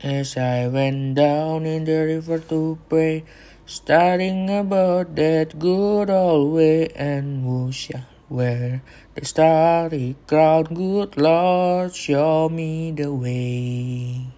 [0.00, 3.24] As I went down in the river to pray,
[3.66, 8.80] studying about that good old way, and shall wear
[9.16, 10.70] the starry crown?
[10.70, 14.30] Good Lord, show me the way.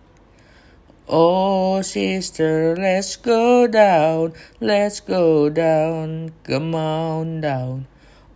[1.07, 7.87] Oh, sister, let's go down, let's go down, come on down.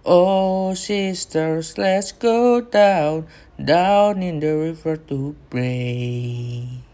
[0.05, 6.85] Oh, sisters, let's go down, down in the river to pray.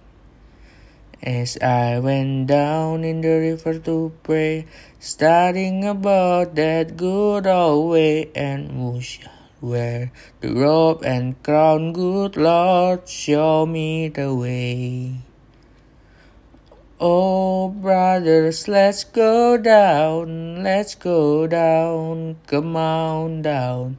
[1.22, 4.64] As I went down in the river to pray,
[4.98, 9.29] studying about that good old way, and shall
[9.60, 11.93] wear the robe and crown?
[11.93, 15.20] Good Lord, show me the way.
[16.98, 23.98] Oh, brothers, let's go down, let's go down, come on down.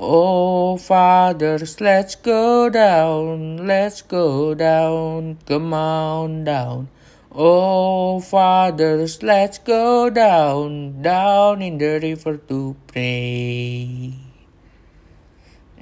[0.00, 6.86] Oh, fathers, let's go down, let's go down, come on down.
[7.34, 14.14] Oh, fathers, let's go down, down in the river to pray.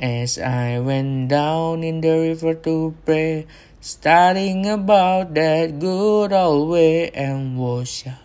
[0.01, 3.47] As I went down in the river to pray,
[3.83, 8.17] studying about that good old way, and what shall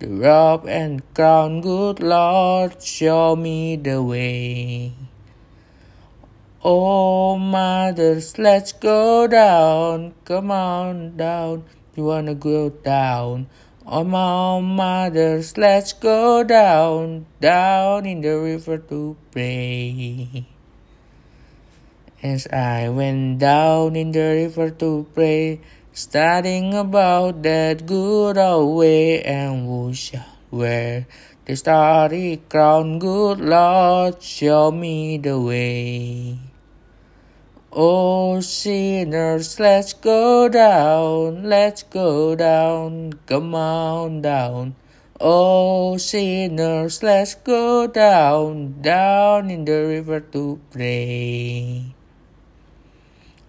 [0.00, 4.92] the robe and crown, good Lord, show me the way.
[6.64, 13.46] Oh, mothers, let's go down, come on down, you wanna go down.
[13.84, 20.46] Oh, my mothers, let's go down, down in the river to pray.
[22.22, 25.60] As I went down in the river to pray,
[25.92, 31.06] studying about that good old way, and shall wear
[31.44, 32.98] the starry crown?
[32.98, 36.38] Good Lord, show me the way.
[37.72, 44.74] Oh, sinners, let's go down, let's go down, come on down.
[45.20, 51.94] Oh, sinners, let's go down, down in the river to pray.